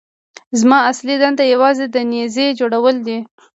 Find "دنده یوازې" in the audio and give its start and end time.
1.21-1.85